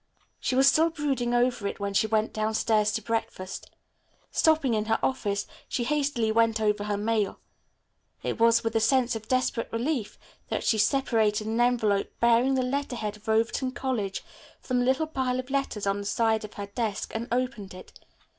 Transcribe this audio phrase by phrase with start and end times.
[0.39, 3.69] She was still brooding over it when she went downstairs to breakfast.
[4.31, 7.39] Stopping in her office, she hastily went over her mail.
[8.23, 10.17] It was with a sense of desperate relief
[10.49, 14.23] that she separated an envelope, bearing the letter head of Overton College
[14.59, 17.99] from the little pile of letters on the slide of her desk, and opened it.